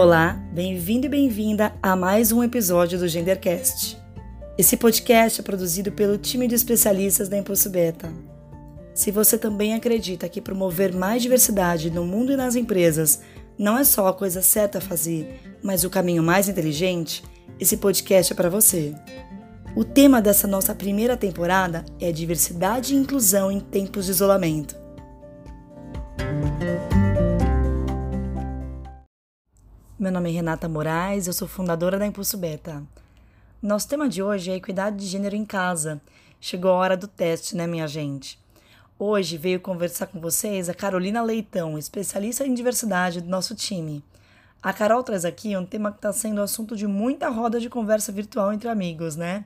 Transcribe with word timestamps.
Olá, 0.00 0.40
bem-vindo 0.52 1.06
e 1.06 1.08
bem-vinda 1.08 1.74
a 1.82 1.96
mais 1.96 2.30
um 2.30 2.40
episódio 2.40 3.00
do 3.00 3.08
Gendercast. 3.08 4.00
Esse 4.56 4.76
podcast 4.76 5.40
é 5.40 5.42
produzido 5.42 5.90
pelo 5.90 6.16
time 6.16 6.46
de 6.46 6.54
especialistas 6.54 7.28
da 7.28 7.36
Impulso 7.36 7.68
Beta. 7.68 8.08
Se 8.94 9.10
você 9.10 9.36
também 9.36 9.74
acredita 9.74 10.28
que 10.28 10.40
promover 10.40 10.94
mais 10.94 11.20
diversidade 11.20 11.90
no 11.90 12.04
mundo 12.04 12.30
e 12.30 12.36
nas 12.36 12.54
empresas 12.54 13.22
não 13.58 13.76
é 13.76 13.82
só 13.82 14.06
a 14.06 14.14
coisa 14.14 14.40
certa 14.40 14.78
a 14.78 14.80
fazer, 14.80 15.40
mas 15.64 15.82
o 15.82 15.90
caminho 15.90 16.22
mais 16.22 16.48
inteligente, 16.48 17.24
esse 17.58 17.76
podcast 17.76 18.32
é 18.32 18.36
para 18.36 18.48
você. 18.48 18.94
O 19.74 19.82
tema 19.82 20.22
dessa 20.22 20.46
nossa 20.46 20.76
primeira 20.76 21.16
temporada 21.16 21.84
é 22.00 22.12
diversidade 22.12 22.94
e 22.94 22.96
inclusão 22.96 23.50
em 23.50 23.58
tempos 23.58 24.04
de 24.04 24.12
isolamento. 24.12 24.76
Meu 29.98 30.12
nome 30.12 30.30
é 30.30 30.32
Renata 30.32 30.68
Moraes, 30.68 31.26
eu 31.26 31.32
sou 31.32 31.48
fundadora 31.48 31.98
da 31.98 32.06
Impulso 32.06 32.38
Beta. 32.38 32.84
Nosso 33.60 33.88
tema 33.88 34.08
de 34.08 34.22
hoje 34.22 34.48
é 34.48 34.54
equidade 34.54 34.96
de 34.96 35.06
gênero 35.06 35.34
em 35.34 35.44
casa. 35.44 36.00
Chegou 36.40 36.70
a 36.70 36.74
hora 36.74 36.96
do 36.96 37.08
teste, 37.08 37.56
né, 37.56 37.66
minha 37.66 37.88
gente? 37.88 38.38
Hoje 38.96 39.36
veio 39.36 39.58
conversar 39.58 40.06
com 40.06 40.20
vocês 40.20 40.68
a 40.68 40.74
Carolina 40.74 41.20
Leitão, 41.20 41.76
especialista 41.76 42.46
em 42.46 42.54
diversidade 42.54 43.20
do 43.20 43.28
nosso 43.28 43.56
time. 43.56 44.04
A 44.62 44.72
Carol 44.72 45.02
traz 45.02 45.24
aqui 45.24 45.56
um 45.56 45.66
tema 45.66 45.90
que 45.90 45.98
está 45.98 46.12
sendo 46.12 46.42
assunto 46.42 46.76
de 46.76 46.86
muita 46.86 47.28
roda 47.28 47.58
de 47.58 47.68
conversa 47.68 48.12
virtual 48.12 48.52
entre 48.52 48.68
amigos, 48.68 49.16
né? 49.16 49.44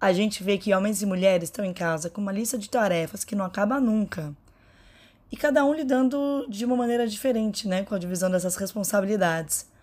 A 0.00 0.14
gente 0.14 0.42
vê 0.42 0.56
que 0.56 0.72
homens 0.72 1.02
e 1.02 1.06
mulheres 1.06 1.50
estão 1.50 1.62
em 1.62 1.74
casa 1.74 2.08
com 2.08 2.22
uma 2.22 2.32
lista 2.32 2.56
de 2.56 2.70
tarefas 2.70 3.22
que 3.22 3.36
não 3.36 3.44
acaba 3.44 3.78
nunca. 3.78 4.34
E 5.30 5.36
cada 5.36 5.62
um 5.62 5.74
lidando 5.74 6.46
de 6.48 6.64
uma 6.64 6.74
maneira 6.74 7.06
diferente, 7.06 7.68
né, 7.68 7.82
com 7.82 7.94
a 7.94 7.98
divisão 7.98 8.30
dessas 8.30 8.56
responsabilidades. 8.56 9.73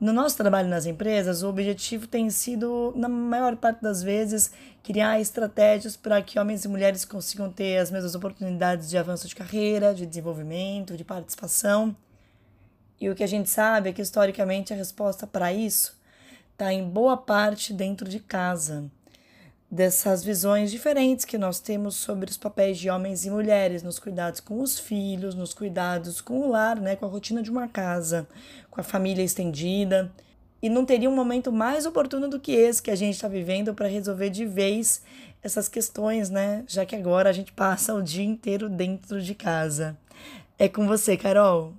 No 0.00 0.14
nosso 0.14 0.34
trabalho 0.38 0.66
nas 0.66 0.86
empresas, 0.86 1.42
o 1.42 1.48
objetivo 1.50 2.06
tem 2.06 2.30
sido, 2.30 2.94
na 2.96 3.06
maior 3.06 3.54
parte 3.56 3.82
das 3.82 4.02
vezes, 4.02 4.50
criar 4.82 5.20
estratégias 5.20 5.94
para 5.94 6.22
que 6.22 6.38
homens 6.38 6.64
e 6.64 6.68
mulheres 6.68 7.04
consigam 7.04 7.52
ter 7.52 7.76
as 7.76 7.90
mesmas 7.90 8.14
oportunidades 8.14 8.88
de 8.88 8.96
avanço 8.96 9.28
de 9.28 9.34
carreira, 9.34 9.94
de 9.94 10.06
desenvolvimento, 10.06 10.96
de 10.96 11.04
participação. 11.04 11.94
E 12.98 13.10
o 13.10 13.14
que 13.14 13.22
a 13.22 13.26
gente 13.26 13.50
sabe 13.50 13.90
é 13.90 13.92
que, 13.92 14.00
historicamente, 14.00 14.72
a 14.72 14.76
resposta 14.76 15.26
para 15.26 15.52
isso 15.52 15.94
está 16.52 16.72
em 16.72 16.88
boa 16.88 17.18
parte 17.18 17.74
dentro 17.74 18.08
de 18.08 18.20
casa 18.20 18.90
dessas 19.70 20.24
visões 20.24 20.70
diferentes 20.70 21.24
que 21.24 21.38
nós 21.38 21.60
temos 21.60 21.94
sobre 21.94 22.28
os 22.28 22.36
papéis 22.36 22.76
de 22.78 22.90
homens 22.90 23.24
e 23.24 23.30
mulheres 23.30 23.82
nos 23.82 24.00
cuidados 24.00 24.40
com 24.40 24.60
os 24.60 24.78
filhos, 24.78 25.34
nos 25.34 25.54
cuidados 25.54 26.20
com 26.20 26.40
o 26.40 26.50
lar, 26.50 26.80
né, 26.80 26.96
com 26.96 27.06
a 27.06 27.08
rotina 27.08 27.40
de 27.42 27.50
uma 27.50 27.68
casa, 27.68 28.26
com 28.68 28.80
a 28.80 28.84
família 28.84 29.22
estendida. 29.22 30.10
E 30.60 30.68
não 30.68 30.84
teria 30.84 31.08
um 31.08 31.14
momento 31.14 31.52
mais 31.52 31.86
oportuno 31.86 32.28
do 32.28 32.40
que 32.40 32.52
esse 32.52 32.82
que 32.82 32.90
a 32.90 32.96
gente 32.96 33.14
está 33.14 33.28
vivendo 33.28 33.72
para 33.72 33.88
resolver 33.88 34.28
de 34.28 34.44
vez 34.44 35.02
essas 35.42 35.68
questões, 35.68 36.28
né? 36.28 36.64
Já 36.66 36.84
que 36.84 36.94
agora 36.94 37.30
a 37.30 37.32
gente 37.32 37.52
passa 37.52 37.94
o 37.94 38.02
dia 38.02 38.24
inteiro 38.24 38.68
dentro 38.68 39.22
de 39.22 39.34
casa. 39.34 39.96
É 40.58 40.68
com 40.68 40.86
você, 40.86 41.16
Carol. 41.16 41.72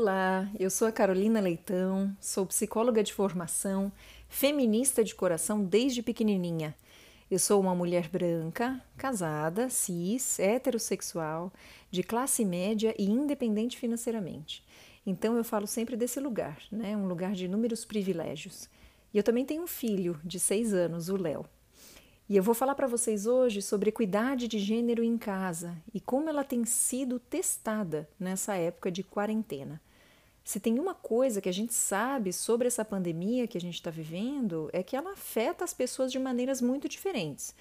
Olá, 0.00 0.48
eu 0.60 0.70
sou 0.70 0.86
a 0.86 0.92
Carolina 0.92 1.40
Leitão, 1.40 2.16
sou 2.20 2.46
psicóloga 2.46 3.02
de 3.02 3.12
formação, 3.12 3.90
feminista 4.28 5.02
de 5.02 5.12
coração 5.12 5.64
desde 5.64 6.04
pequenininha. 6.04 6.72
Eu 7.28 7.40
sou 7.40 7.60
uma 7.60 7.74
mulher 7.74 8.08
branca, 8.08 8.80
casada, 8.96 9.68
cis, 9.68 10.38
heterossexual, 10.38 11.52
de 11.90 12.04
classe 12.04 12.44
média 12.44 12.94
e 12.96 13.10
independente 13.10 13.76
financeiramente. 13.76 14.64
Então 15.04 15.36
eu 15.36 15.42
falo 15.42 15.66
sempre 15.66 15.96
desse 15.96 16.20
lugar, 16.20 16.58
né? 16.70 16.96
Um 16.96 17.08
lugar 17.08 17.32
de 17.32 17.46
inúmeros 17.46 17.84
privilégios. 17.84 18.68
E 19.12 19.18
eu 19.18 19.24
também 19.24 19.44
tenho 19.44 19.64
um 19.64 19.66
filho 19.66 20.16
de 20.22 20.38
seis 20.38 20.72
anos, 20.72 21.08
o 21.08 21.16
Léo. 21.16 21.44
E 22.28 22.36
eu 22.36 22.42
vou 22.42 22.54
falar 22.54 22.76
para 22.76 22.86
vocês 22.86 23.26
hoje 23.26 23.60
sobre 23.60 23.88
equidade 23.88 24.46
de 24.46 24.60
gênero 24.60 25.02
em 25.02 25.18
casa 25.18 25.76
e 25.92 25.98
como 25.98 26.28
ela 26.28 26.44
tem 26.44 26.64
sido 26.64 27.18
testada 27.18 28.08
nessa 28.16 28.54
época 28.54 28.92
de 28.92 29.02
quarentena. 29.02 29.80
Se 30.48 30.58
tem 30.58 30.78
uma 30.78 30.94
coisa 30.94 31.42
que 31.42 31.48
a 31.50 31.52
gente 31.52 31.74
sabe 31.74 32.32
sobre 32.32 32.68
essa 32.68 32.82
pandemia 32.82 33.46
que 33.46 33.58
a 33.58 33.60
gente 33.60 33.74
está 33.74 33.90
vivendo, 33.90 34.70
é 34.72 34.82
que 34.82 34.96
ela 34.96 35.12
afeta 35.12 35.62
as 35.62 35.74
pessoas 35.74 36.10
de 36.10 36.18
maneiras 36.18 36.62
muito 36.62 36.88
diferentes. 36.88 37.54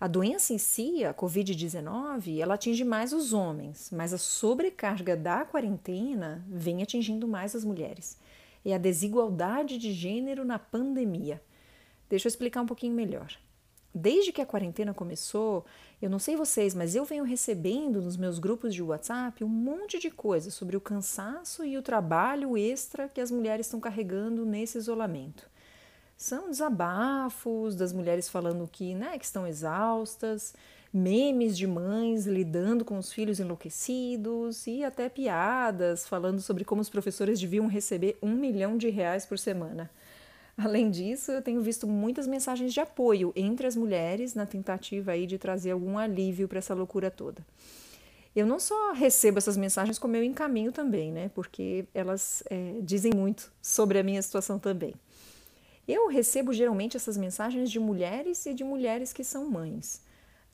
A 0.00 0.08
doença 0.08 0.52
em 0.52 0.58
si, 0.58 1.04
a 1.04 1.14
Covid-19, 1.14 2.40
ela 2.40 2.54
atinge 2.54 2.82
mais 2.82 3.12
os 3.12 3.32
homens, 3.32 3.92
mas 3.92 4.12
a 4.12 4.18
sobrecarga 4.18 5.16
da 5.16 5.44
quarentena 5.44 6.44
vem 6.48 6.82
atingindo 6.82 7.28
mais 7.28 7.54
as 7.54 7.64
mulheres. 7.64 8.18
É 8.64 8.74
a 8.74 8.78
desigualdade 8.78 9.78
de 9.78 9.92
gênero 9.92 10.44
na 10.44 10.58
pandemia. 10.58 11.40
Deixa 12.10 12.26
eu 12.26 12.30
explicar 12.30 12.62
um 12.62 12.66
pouquinho 12.66 12.92
melhor. 12.92 13.38
Desde 13.94 14.32
que 14.32 14.40
a 14.40 14.46
quarentena 14.46 14.94
começou, 14.94 15.66
eu 16.00 16.08
não 16.08 16.18
sei 16.18 16.34
vocês, 16.34 16.74
mas 16.74 16.94
eu 16.94 17.04
venho 17.04 17.24
recebendo 17.24 18.00
nos 18.00 18.16
meus 18.16 18.38
grupos 18.38 18.74
de 18.74 18.82
WhatsApp 18.82 19.44
um 19.44 19.48
monte 19.48 19.98
de 19.98 20.10
coisa 20.10 20.50
sobre 20.50 20.76
o 20.76 20.80
cansaço 20.80 21.62
e 21.62 21.76
o 21.76 21.82
trabalho 21.82 22.56
extra 22.56 23.08
que 23.08 23.20
as 23.20 23.30
mulheres 23.30 23.66
estão 23.66 23.80
carregando 23.80 24.46
nesse 24.46 24.78
isolamento. 24.78 25.46
São 26.16 26.48
desabafos 26.48 27.76
das 27.76 27.92
mulheres 27.92 28.28
falando 28.28 28.66
que, 28.70 28.94
né, 28.94 29.18
que 29.18 29.24
estão 29.24 29.46
exaustas, 29.46 30.54
memes 30.92 31.56
de 31.56 31.66
mães 31.66 32.26
lidando 32.26 32.84
com 32.84 32.96
os 32.96 33.12
filhos 33.12 33.40
enlouquecidos 33.40 34.66
e 34.66 34.84
até 34.84 35.08
piadas 35.08 36.06
falando 36.06 36.40
sobre 36.40 36.64
como 36.64 36.80
os 36.80 36.88
professores 36.88 37.40
deviam 37.40 37.66
receber 37.66 38.16
um 38.22 38.34
milhão 38.34 38.78
de 38.78 38.88
reais 38.88 39.26
por 39.26 39.38
semana. 39.38 39.90
Além 40.64 40.90
disso, 40.90 41.32
eu 41.32 41.42
tenho 41.42 41.60
visto 41.60 41.86
muitas 41.86 42.26
mensagens 42.26 42.72
de 42.72 42.80
apoio 42.80 43.32
entre 43.34 43.66
as 43.66 43.74
mulheres 43.74 44.34
na 44.34 44.46
tentativa 44.46 45.12
aí 45.12 45.26
de 45.26 45.36
trazer 45.36 45.72
algum 45.72 45.98
alívio 45.98 46.46
para 46.46 46.58
essa 46.58 46.74
loucura 46.74 47.10
toda. 47.10 47.44
Eu 48.34 48.46
não 48.46 48.58
só 48.58 48.92
recebo 48.92 49.38
essas 49.38 49.56
mensagens, 49.56 49.98
como 49.98 50.16
eu 50.16 50.22
encaminho 50.22 50.72
também, 50.72 51.12
né? 51.12 51.30
Porque 51.34 51.84
elas 51.92 52.42
é, 52.48 52.76
dizem 52.80 53.12
muito 53.14 53.52
sobre 53.60 53.98
a 53.98 54.02
minha 54.02 54.22
situação 54.22 54.58
também. 54.58 54.94
Eu 55.86 56.08
recebo 56.08 56.52
geralmente 56.52 56.96
essas 56.96 57.16
mensagens 57.16 57.70
de 57.70 57.80
mulheres 57.80 58.46
e 58.46 58.54
de 58.54 58.62
mulheres 58.62 59.12
que 59.12 59.24
são 59.24 59.50
mães. 59.50 60.00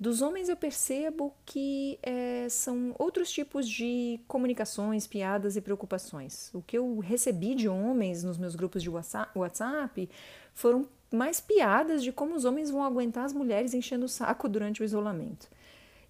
Dos 0.00 0.22
homens 0.22 0.48
eu 0.48 0.56
percebo 0.56 1.34
que 1.44 1.98
é, 2.02 2.48
são 2.48 2.94
outros 2.98 3.32
tipos 3.32 3.68
de 3.68 4.20
comunicações, 4.28 5.08
piadas 5.08 5.56
e 5.56 5.60
preocupações. 5.60 6.50
O 6.54 6.62
que 6.62 6.78
eu 6.78 7.00
recebi 7.00 7.52
de 7.56 7.68
homens 7.68 8.22
nos 8.22 8.38
meus 8.38 8.54
grupos 8.54 8.80
de 8.80 8.88
WhatsApp 8.88 10.08
foram 10.54 10.88
mais 11.12 11.40
piadas 11.40 12.04
de 12.04 12.12
como 12.12 12.36
os 12.36 12.44
homens 12.44 12.70
vão 12.70 12.84
aguentar 12.84 13.24
as 13.24 13.32
mulheres 13.32 13.74
enchendo 13.74 14.04
o 14.04 14.08
saco 14.08 14.46
durante 14.48 14.82
o 14.82 14.84
isolamento. 14.84 15.48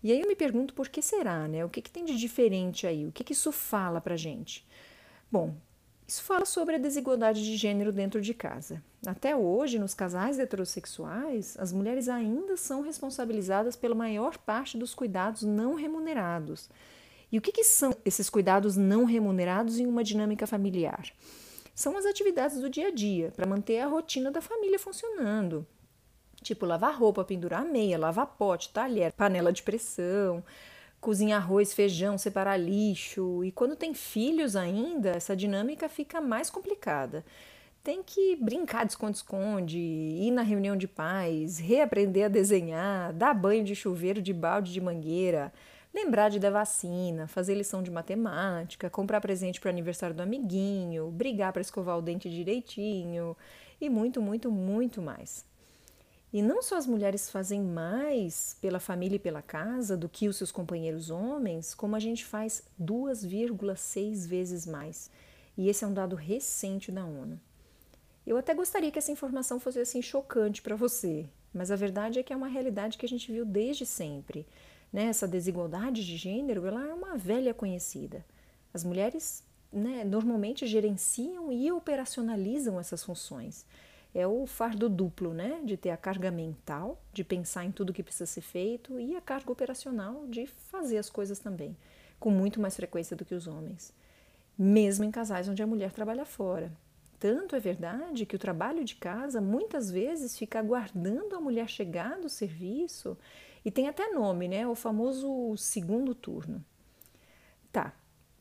E 0.03 0.13
aí 0.13 0.21
eu 0.21 0.29
me 0.29 0.37
pergunto 0.37 0.75
por 0.75 0.89
que 0.91 1.01
será, 1.01 1.49
né? 1.49 1.65
O 1.65 1.71
que, 1.71 1.81
que 1.81 1.91
tem 1.91 2.05
de 2.05 2.17
diferente 2.17 2.87
aí? 2.87 3.07
O 3.07 3.13
que, 3.13 3.25
que 3.25 3.33
isso 3.33 3.51
fala 3.51 4.03
pra 4.03 4.17
gente? 4.17 4.67
Bom, 5.33 5.57
isso 6.09 6.23
fala 6.23 6.47
sobre 6.47 6.77
a 6.77 6.79
desigualdade 6.79 7.45
de 7.45 7.55
gênero 7.55 7.93
dentro 7.93 8.19
de 8.19 8.33
casa. 8.33 8.83
Até 9.07 9.37
hoje, 9.37 9.79
nos 9.79 9.93
casais 9.93 10.39
heterossexuais, 10.39 11.55
as 11.59 11.71
mulheres 11.71 12.09
ainda 12.09 12.57
são 12.57 12.81
responsabilizadas 12.81 13.77
pela 13.77 13.95
maior 13.95 14.39
parte 14.39 14.79
dos 14.79 14.95
cuidados 14.95 15.43
não 15.43 15.75
remunerados. 15.75 16.71
E 17.31 17.37
o 17.37 17.43
que, 17.43 17.53
que 17.53 17.63
são 17.63 17.95
esses 18.07 18.31
cuidados 18.31 18.75
não 18.75 19.05
remunerados 19.05 19.79
em 19.79 19.85
uma 19.85 20.03
dinâmica 20.03 20.47
familiar? 20.47 21.13
São 21.75 21.95
as 21.95 22.07
atividades 22.07 22.59
do 22.59 22.71
dia 22.71 22.89
a 22.89 22.91
dia 22.91 23.31
para 23.37 23.47
manter 23.47 23.81
a 23.81 23.87
rotina 23.87 24.31
da 24.31 24.41
família 24.41 24.79
funcionando. 24.79 25.67
Tipo 26.43 26.65
lavar 26.65 26.99
roupa, 26.99 27.23
pendurar 27.23 27.67
meia, 27.67 27.99
lavar 27.99 28.29
pote, 28.29 28.73
talher, 28.73 29.13
panela 29.13 29.53
de 29.53 29.63
pressão, 29.63 30.43
cozinhar 31.01 31.43
arroz, 31.43 31.73
feijão, 31.73 32.19
separar 32.19 32.57
lixo. 32.57 33.45
E 33.45 33.53
quando 33.53 33.77
tem 33.77 33.95
filhos 33.95 34.57
ainda, 34.57 35.11
essa 35.11 35.37
dinâmica 35.37 35.89
fica 35.89 36.21
mais 36.21 36.51
complicada. 36.51 37.25
Tem 37.83 38.03
que 38.03 38.37
brincar 38.37 38.85
de 38.85 38.93
esconde-esconde, 38.93 39.79
ir 39.79 40.31
na 40.31 40.43
reunião 40.43 40.77
de 40.77 40.87
pais, 40.87 41.59
reaprender 41.59 42.27
a 42.27 42.29
desenhar, 42.29 43.13
dar 43.13 43.33
banho 43.33 43.65
de 43.65 43.75
chuveiro 43.75 44.21
de 44.21 44.33
balde 44.33 44.73
de 44.73 44.81
mangueira, 44.81 45.53
lembrar 45.95 46.29
de 46.29 46.39
dar 46.39 46.51
vacina, 46.51 47.27
fazer 47.27 47.55
lição 47.55 47.83
de 47.83 47.91
matemática, 47.91 48.91
comprar 48.91 49.21
presente 49.21 49.61
para 49.61 49.69
o 49.69 49.71
aniversário 49.71 50.15
do 50.15 50.23
amiguinho, 50.23 51.11
brigar 51.11 51.53
para 51.53 51.63
escovar 51.63 51.97
o 51.97 52.03
dente 52.03 52.29
direitinho 52.29 53.37
e 53.81 53.89
muito, 53.89 54.21
muito, 54.21 54.51
muito 54.51 55.01
mais. 55.01 55.47
E 56.33 56.43
não 56.43 56.61
só 56.61 56.77
as 56.77 56.87
mulheres 56.87 57.31
fazem 57.31 57.63
mais 57.63 58.57
pela 58.61 58.79
família 58.79 59.17
e 59.17 59.21
pela 59.21 59.41
casa 59.41 59.97
do 59.97 60.09
que 60.09 60.29
os 60.29 60.37
seus 60.37 60.53
companheiros 60.53 61.09
homens, 61.09 61.75
como 61.75 61.97
a 61.97 61.99
gente 61.99 62.25
faz 62.25 62.63
2,6 62.81 64.27
vezes 64.27 64.67
mais. 64.67 65.11
E 65.57 65.69
esse 65.69 65.85
é 65.85 65.87
um 65.87 65.95
dado 65.95 66.15
recente 66.15 66.93
da 66.93 67.05
ONU. 67.05 67.41
Eu 68.27 68.37
até 68.37 68.53
gostaria 68.53 68.91
que 68.91 68.99
essa 68.99 69.11
informação 69.11 69.59
fosse 69.59 69.81
assim 69.81 70.03
chocante 70.03 70.61
para 70.61 70.77
você, 70.77 71.27
mas 71.53 71.71
a 71.71 71.77
verdade 71.77 72.19
é 72.19 72.23
que 72.23 72.33
é 72.33 72.37
uma 72.37 72.47
realidade 72.47 72.99
que 72.99 73.07
a 73.07 73.09
gente 73.09 73.33
viu 73.33 73.47
desde 73.47 73.87
sempre. 73.87 74.47
Né? 74.93 75.05
Essa 75.05 75.27
desigualdade 75.27 76.05
de 76.05 76.17
gênero 76.17 76.67
ela 76.67 76.87
é 76.87 76.93
uma 76.93 77.17
velha 77.17 77.55
conhecida. 77.55 78.23
As 78.73 78.85
mulheres 78.85 79.43
né, 79.73 80.05
normalmente 80.05 80.67
gerenciam 80.67 81.51
e 81.51 81.73
operacionalizam 81.73 82.79
essas 82.79 83.03
funções. 83.03 83.65
É 84.15 84.27
o 84.27 84.47
fardo 84.47 84.89
duplo, 84.89 85.35
né, 85.35 85.61
de 85.65 85.77
ter 85.77 85.91
a 85.91 85.97
carga 85.97 86.31
mental, 86.31 87.01
de 87.13 87.23
pensar 87.23 87.65
em 87.65 87.71
tudo 87.71 87.93
que 87.93 88.03
precisa 88.03 88.27
ser 88.27 88.41
feito, 88.41 88.99
e 88.99 89.15
a 89.17 89.21
carga 89.21 89.53
operacional 89.53 90.27
de 90.27 90.47
fazer 90.47 90.99
as 90.99 91.11
coisas 91.11 91.39
também, 91.39 91.77
com 92.19 92.31
muito 92.31 92.61
mais 92.61 92.75
frequência 92.75 93.17
do 93.17 93.25
que 93.25 93.35
os 93.35 93.47
homens, 93.47 93.93
mesmo 94.59 95.05
em 95.05 95.11
casais 95.11 95.49
onde 95.49 95.63
a 95.63 95.67
mulher 95.67 95.93
trabalha 95.93 96.25
fora. 96.25 96.73
Tanto 97.19 97.57
é 97.57 97.61
verdade 97.61 98.25
que 98.25 98.37
o 98.37 98.39
trabalho 98.39 98.85
de 98.85 98.95
casa 98.95 99.41
muitas 99.41 99.91
vezes 99.91 100.39
fica 100.39 100.61
aguardando 100.61 101.35
a 101.35 101.41
mulher 101.41 101.69
chegar 101.69 102.19
do 102.21 102.29
serviço 102.29 103.19
e 103.65 103.71
tem 103.71 103.89
até 103.89 104.09
nome, 104.13 104.47
né? 104.47 104.67
O 104.69 104.75
famoso 104.77 105.57
segundo 105.57 106.15
turno. 106.15 106.65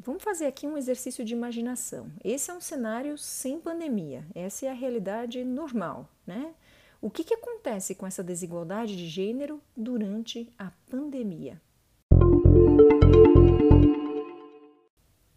Vamos 0.08 0.24
fazer 0.24 0.46
aqui 0.46 0.66
um 0.66 0.78
exercício 0.78 1.26
de 1.26 1.34
imaginação. 1.34 2.10
Esse 2.24 2.50
é 2.50 2.54
um 2.54 2.62
cenário 2.62 3.18
sem 3.18 3.60
pandemia, 3.60 4.26
essa 4.34 4.66
é 4.66 4.70
a 4.70 4.74
realidade 4.74 5.44
normal, 5.44 6.10
né? 6.26 6.56
O 7.02 7.10
que, 7.10 7.26
que 7.26 7.34
acontece 7.34 7.94
com 7.94 8.08
essa 8.08 8.24
desigualdade 8.24 8.96
de 8.96 9.06
gênero 9.06 9.62
durante 9.76 10.50
a 10.58 10.72
pandemia? 10.90 11.62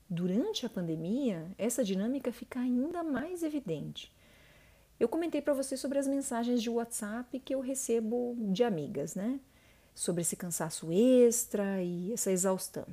Durante 0.08 0.64
a 0.64 0.70
pandemia, 0.70 1.50
essa 1.58 1.82
dinâmica 1.82 2.30
fica 2.30 2.60
ainda 2.60 3.02
mais 3.02 3.42
evidente. 3.42 4.14
Eu 5.00 5.08
comentei 5.08 5.42
para 5.42 5.52
você 5.52 5.76
sobre 5.76 5.98
as 5.98 6.06
mensagens 6.06 6.62
de 6.62 6.70
WhatsApp 6.70 7.40
que 7.40 7.52
eu 7.52 7.58
recebo 7.58 8.36
de 8.52 8.62
amigas, 8.62 9.16
né? 9.16 9.40
Sobre 9.96 10.22
esse 10.22 10.36
cansaço 10.36 10.92
extra 10.92 11.82
e 11.82 12.12
essa 12.12 12.30
exaustão. 12.30 12.86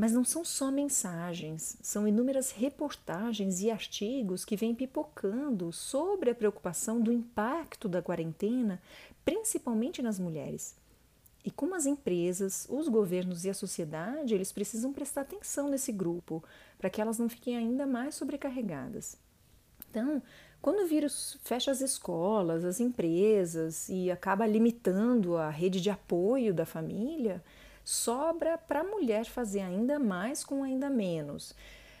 Mas 0.00 0.12
não 0.12 0.24
são 0.24 0.42
só 0.42 0.70
mensagens, 0.70 1.76
são 1.82 2.08
inúmeras 2.08 2.52
reportagens 2.52 3.60
e 3.60 3.70
artigos 3.70 4.46
que 4.46 4.56
vêm 4.56 4.74
pipocando 4.74 5.70
sobre 5.74 6.30
a 6.30 6.34
preocupação 6.34 7.02
do 7.02 7.12
impacto 7.12 7.86
da 7.86 8.00
quarentena, 8.00 8.80
principalmente 9.26 10.00
nas 10.00 10.18
mulheres. 10.18 10.74
E 11.44 11.50
como 11.50 11.74
as 11.74 11.84
empresas, 11.84 12.66
os 12.70 12.88
governos 12.88 13.44
e 13.44 13.50
a 13.50 13.54
sociedade, 13.54 14.34
eles 14.34 14.50
precisam 14.50 14.90
prestar 14.90 15.20
atenção 15.20 15.68
nesse 15.68 15.92
grupo 15.92 16.42
para 16.78 16.88
que 16.88 16.98
elas 16.98 17.18
não 17.18 17.28
fiquem 17.28 17.58
ainda 17.58 17.86
mais 17.86 18.14
sobrecarregadas. 18.14 19.18
Então, 19.90 20.22
quando 20.62 20.82
o 20.82 20.88
vírus 20.88 21.38
fecha 21.42 21.70
as 21.70 21.82
escolas, 21.82 22.64
as 22.64 22.80
empresas 22.80 23.86
e 23.90 24.10
acaba 24.10 24.46
limitando 24.46 25.36
a 25.36 25.50
rede 25.50 25.78
de 25.78 25.90
apoio 25.90 26.54
da 26.54 26.64
família, 26.64 27.44
sobra 27.90 28.56
para 28.56 28.80
a 28.80 28.84
mulher 28.84 29.24
fazer 29.24 29.60
ainda 29.60 29.98
mais 29.98 30.44
com 30.44 30.62
ainda 30.62 30.88
menos. 30.88 31.54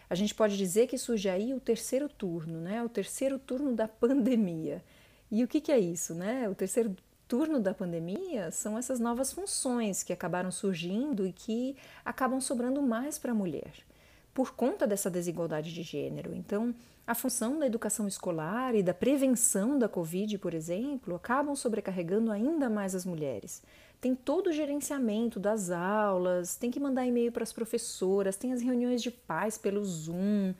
A 0.08 0.14
gente 0.14 0.34
pode 0.34 0.56
dizer 0.56 0.86
que 0.86 0.96
surge 0.96 1.28
aí 1.28 1.52
o 1.52 1.60
terceiro 1.60 2.08
turno, 2.08 2.60
né? 2.60 2.82
O 2.82 2.88
terceiro 2.88 3.38
turno 3.38 3.74
da 3.74 3.88
pandemia. 3.88 4.84
E 5.30 5.42
o 5.42 5.48
que, 5.48 5.60
que 5.60 5.72
é 5.72 5.78
isso, 5.78 6.14
né? 6.14 6.48
O 6.48 6.54
terceiro 6.54 6.96
turno 7.26 7.60
da 7.60 7.74
pandemia 7.74 8.50
são 8.50 8.78
essas 8.78 8.98
novas 8.98 9.32
funções 9.32 10.02
que 10.02 10.12
acabaram 10.12 10.50
surgindo 10.50 11.26
e 11.26 11.32
que 11.32 11.76
acabam 12.04 12.40
sobrando 12.40 12.82
mais 12.82 13.18
para 13.18 13.32
a 13.32 13.34
mulher, 13.34 13.72
por 14.34 14.52
conta 14.54 14.86
dessa 14.86 15.08
desigualdade 15.08 15.72
de 15.72 15.82
gênero. 15.82 16.34
Então, 16.34 16.74
a 17.06 17.14
função 17.14 17.58
da 17.58 17.66
educação 17.66 18.06
escolar 18.06 18.74
e 18.74 18.82
da 18.82 18.94
prevenção 18.94 19.78
da 19.78 19.88
Covid, 19.88 20.38
por 20.38 20.54
exemplo, 20.54 21.14
acabam 21.14 21.54
sobrecarregando 21.56 22.30
ainda 22.30 22.68
mais 22.70 22.94
as 22.94 23.04
mulheres. 23.04 23.62
Tem 24.00 24.14
todo 24.14 24.46
o 24.46 24.52
gerenciamento 24.52 25.38
das 25.38 25.70
aulas, 25.70 26.56
tem 26.56 26.70
que 26.70 26.80
mandar 26.80 27.06
e-mail 27.06 27.30
para 27.30 27.42
as 27.42 27.52
professoras, 27.52 28.34
tem 28.34 28.52
as 28.52 28.62
reuniões 28.62 29.02
de 29.02 29.10
pais 29.10 29.58
pelo 29.58 29.84
Zoom, 29.84 30.54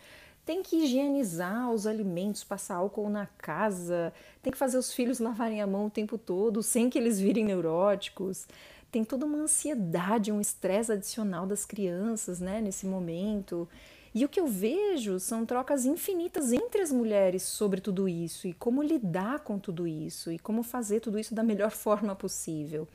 tem 0.45 0.63
que 0.63 0.85
higienizar 0.85 1.71
os 1.71 1.87
alimentos, 1.87 2.45
passar 2.45 2.77
álcool 2.77 3.09
na 3.09 3.27
casa, 3.27 4.13
tem 4.43 4.53
que 4.53 4.59
fazer 4.59 4.77
os 4.77 4.93
filhos 4.93 5.21
lavarem 5.21 5.63
a 5.63 5.67
mão 5.67 5.87
o 5.87 5.91
tempo 5.91 6.19
todo 6.19 6.63
sem 6.63 6.91
que 6.91 6.99
eles 6.99 7.19
virem 7.19 7.45
neuróticos. 7.47 8.47
Tem 8.93 9.05
toda 9.05 9.25
uma 9.25 9.39
ansiedade, 9.39 10.33
um 10.33 10.41
estresse 10.41 10.93
adicional 10.93 11.47
das 11.47 11.65
crianças, 11.65 12.41
né, 12.41 12.61
nesse 12.61 12.85
momento. 12.85 13.67
E 14.15 14.25
o 14.25 14.29
que 14.29 14.41
eu 14.41 14.47
vejo 14.49 15.21
são 15.21 15.47
trocas 15.47 15.87
infinitas 15.87 16.53
entre 16.53 16.83
as 16.83 16.91
mulheres 16.91 17.45
sobre 17.45 17.81
tudo 17.81 18.09
isso 18.09 18.49
e 18.49 18.53
como 18.53 18.83
lidar 18.83 19.41
com 19.41 19.59
tudo 19.59 19.87
isso 19.87 20.33
e 20.33 20.39
como 20.39 20.65
fazer 20.65 21.01
tudo 21.01 21.19
isso 21.19 21.35
da 21.35 21.45
melhor 21.45 21.71
forma 21.73 22.15
possível. 22.15 22.89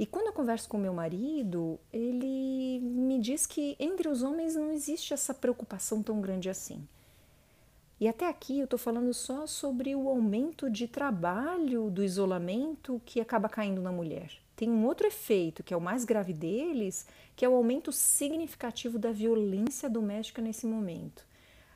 E 0.00 0.06
quando 0.06 0.28
eu 0.28 0.32
converso 0.32 0.66
com 0.66 0.78
meu 0.78 0.94
marido, 0.94 1.78
ele 1.92 2.80
me 2.80 3.20
diz 3.20 3.44
que 3.44 3.76
entre 3.78 4.08
os 4.08 4.22
homens 4.22 4.56
não 4.56 4.72
existe 4.72 5.12
essa 5.12 5.34
preocupação 5.34 6.02
tão 6.02 6.22
grande 6.22 6.48
assim. 6.48 6.88
E 8.00 8.08
até 8.08 8.26
aqui 8.26 8.58
eu 8.58 8.64
estou 8.64 8.78
falando 8.78 9.12
só 9.12 9.46
sobre 9.46 9.94
o 9.94 10.08
aumento 10.08 10.70
de 10.70 10.88
trabalho 10.88 11.90
do 11.90 12.02
isolamento 12.02 12.98
que 13.04 13.20
acaba 13.20 13.46
caindo 13.46 13.82
na 13.82 13.92
mulher. 13.92 14.32
Tem 14.56 14.70
um 14.70 14.86
outro 14.86 15.06
efeito, 15.06 15.62
que 15.62 15.74
é 15.74 15.76
o 15.76 15.82
mais 15.82 16.06
grave 16.06 16.32
deles, 16.32 17.06
que 17.36 17.44
é 17.44 17.48
o 17.50 17.54
aumento 17.54 17.92
significativo 17.92 18.98
da 18.98 19.12
violência 19.12 19.90
doméstica 19.90 20.40
nesse 20.40 20.66
momento. 20.66 21.26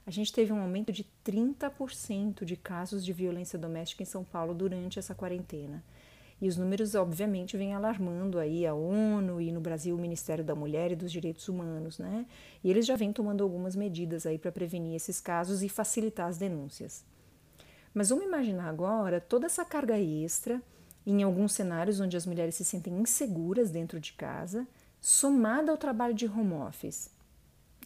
A 0.06 0.10
gente 0.10 0.32
teve 0.32 0.50
um 0.50 0.62
aumento 0.62 0.90
de 0.90 1.06
30% 1.26 2.42
de 2.46 2.56
casos 2.56 3.04
de 3.04 3.12
violência 3.12 3.58
doméstica 3.58 4.02
em 4.02 4.06
São 4.06 4.24
Paulo 4.24 4.54
durante 4.54 4.98
essa 4.98 5.14
quarentena. 5.14 5.84
E 6.44 6.48
os 6.48 6.58
números, 6.58 6.94
obviamente, 6.94 7.56
vêm 7.56 7.72
alarmando 7.72 8.38
aí 8.38 8.66
a 8.66 8.74
ONU 8.74 9.40
e 9.40 9.50
no 9.50 9.62
Brasil 9.62 9.96
o 9.96 9.98
Ministério 9.98 10.44
da 10.44 10.54
Mulher 10.54 10.92
e 10.92 10.94
dos 10.94 11.10
Direitos 11.10 11.48
Humanos, 11.48 11.98
né? 11.98 12.26
E 12.62 12.70
eles 12.70 12.84
já 12.84 12.96
vêm 12.96 13.14
tomando 13.14 13.42
algumas 13.42 13.74
medidas 13.74 14.26
aí 14.26 14.36
para 14.36 14.52
prevenir 14.52 14.94
esses 14.94 15.22
casos 15.22 15.62
e 15.62 15.70
facilitar 15.70 16.28
as 16.28 16.36
denúncias. 16.36 17.02
Mas 17.94 18.10
vamos 18.10 18.26
imaginar 18.26 18.68
agora 18.68 19.22
toda 19.22 19.46
essa 19.46 19.64
carga 19.64 19.98
extra 19.98 20.60
em 21.06 21.22
alguns 21.22 21.54
cenários 21.54 21.98
onde 21.98 22.14
as 22.14 22.26
mulheres 22.26 22.56
se 22.56 22.64
sentem 22.66 22.92
inseguras 22.92 23.70
dentro 23.70 23.98
de 23.98 24.12
casa, 24.12 24.68
somada 25.00 25.72
ao 25.72 25.78
trabalho 25.78 26.12
de 26.12 26.26
home 26.26 26.52
office. 26.52 27.10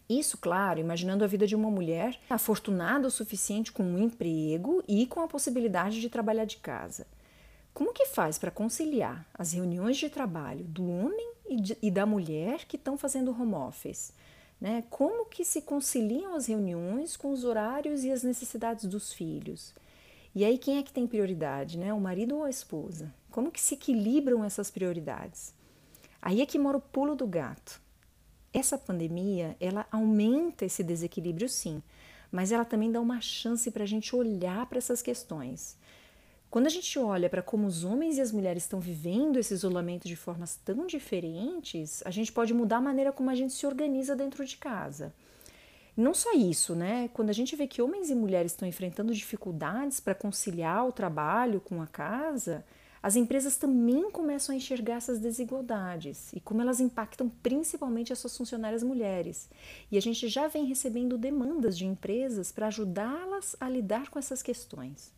Isso, 0.09 0.37
claro, 0.37 0.81
imaginando 0.81 1.23
a 1.23 1.29
vida 1.29 1.47
de 1.47 1.55
uma 1.55 1.71
mulher 1.71 2.19
afortunada 2.29 3.07
o 3.07 3.11
suficiente 3.11 3.71
com 3.71 3.85
um 3.85 3.99
emprego 4.01 4.83
e 4.89 5.07
com 5.07 5.21
a 5.21 5.29
possibilidade 5.29 6.01
de 6.01 6.11
trabalhar 6.11 6.45
de 6.45 6.57
casa. 6.57 7.07
Como 7.79 7.93
que 7.93 8.07
faz 8.07 8.39
para 8.41 8.51
conciliar 8.51 9.25
as 9.33 9.53
reuniões 9.53 9.97
de 9.97 10.11
trabalho 10.11 10.65
do 10.65 10.85
homem 10.91 11.33
e, 11.49 11.55
de, 11.61 11.79
e 11.81 11.93
da 11.93 12.05
mulher 12.05 12.65
que 12.65 12.75
estão 12.75 12.99
fazendo 12.99 13.31
home 13.31 13.55
office? 13.55 14.13
Né? 14.61 14.83
Como 14.91 15.27
que 15.27 15.45
se 15.45 15.63
conciliam 15.63 16.35
as 16.35 16.47
reuniões 16.47 17.17
com 17.17 17.31
os 17.31 17.45
horários 17.45 18.03
e 18.03 18.11
as 18.11 18.25
necessidades 18.25 18.87
dos 18.87 19.13
filhos? 19.13 19.73
E 20.35 20.45
aí 20.45 20.59
quem 20.59 20.79
é 20.79 20.83
que 20.83 20.93
tem 20.93 21.07
prioridade, 21.07 21.79
né? 21.79 21.95
O 21.95 22.01
marido 22.01 22.39
ou 22.39 22.43
a 22.43 22.51
esposa? 22.51 23.15
Como 23.31 23.53
que 23.53 23.61
se 23.61 23.75
equilibram 23.75 24.43
essas 24.43 24.73
prioridades? 24.73 25.55
Aí 26.21 26.41
é 26.41 26.47
que 26.47 26.59
mora 26.59 26.79
o 26.79 26.83
pulo 26.83 27.15
do 27.15 27.29
gato. 27.29 27.81
Essa 28.53 28.77
pandemia, 28.77 29.57
ela 29.61 29.87
aumenta 29.93 30.65
esse 30.65 30.83
desequilíbrio 30.83 31.49
sim, 31.49 31.81
mas 32.33 32.51
ela 32.51 32.65
também 32.65 32.91
dá 32.91 33.01
uma 33.01 33.21
chance 33.21 33.71
para 33.71 33.85
a 33.85 33.87
gente 33.87 34.17
olhar 34.17 34.67
para 34.67 34.79
essas 34.79 35.01
questões. 35.01 35.79
Quando 36.51 36.67
a 36.67 36.71
gente 36.71 36.99
olha 36.99 37.29
para 37.29 37.43
como 37.43 37.67
os 37.67 37.85
homens 37.85 38.17
e 38.17 38.23
as 38.23 38.33
mulheres 38.33 38.63
estão 38.63 38.81
vivendo 38.81 39.39
esse 39.39 39.53
isolamento 39.53 40.09
de 40.09 40.17
formas 40.17 40.59
tão 40.65 40.87
diferentes, 40.87 42.03
a 42.07 42.11
gente 42.11 42.33
pode 42.33 42.55
mudar 42.55 42.79
a 42.79 42.81
maneira 42.81 43.13
como 43.13 43.29
a 43.29 43.35
gente 43.35 43.53
se 43.53 43.67
organiza 43.67 44.17
dentro 44.17 44.43
de 44.47 44.57
casa. 44.57 45.13
Não 45.95 46.15
só 46.15 46.33
isso, 46.33 46.75
né? 46.75 47.11
Quando 47.13 47.29
a 47.29 47.35
gente 47.35 47.55
vê 47.55 47.67
que 47.67 47.83
homens 47.83 48.09
e 48.09 48.15
mulheres 48.15 48.53
estão 48.53 48.67
enfrentando 48.67 49.13
dificuldades 49.13 50.01
para 50.01 50.15
conciliar 50.15 50.87
o 50.87 50.93
trabalho 50.93 51.61
com 51.61 51.83
a 51.83 51.87
casa, 51.87 52.65
as 53.03 53.15
empresas 53.15 53.59
também 53.59 54.11
começam 54.11 54.55
a 54.55 54.57
enxergar 54.57 54.95
essas 54.95 55.19
desigualdades 55.19 56.33
e 56.33 56.41
como 56.41 56.63
elas 56.63 56.81
impactam 56.81 57.29
principalmente 57.29 58.13
as 58.13 58.21
suas 58.21 58.37
funcionárias 58.37 58.83
mulheres. 58.83 59.51
E 59.91 59.99
a 59.99 60.01
gente 60.01 60.29
já 60.29 60.49
vem 60.49 60.65
recebendo 60.65 61.19
demandas 61.19 61.77
de 61.77 61.85
empresas 61.85 62.51
para 62.51 62.69
ajudá-las 62.69 63.55
a 63.61 63.69
lidar 63.69 64.09
com 64.09 64.19
essas 64.19 64.43
questões. 64.43 65.13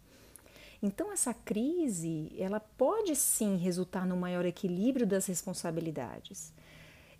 Então 0.83 1.13
essa 1.13 1.35
crise, 1.35 2.33
ela 2.39 2.59
pode 2.59 3.15
sim 3.15 3.57
resultar 3.57 4.07
no 4.07 4.17
maior 4.17 4.47
equilíbrio 4.47 5.07
das 5.07 5.27
responsabilidades. 5.27 6.53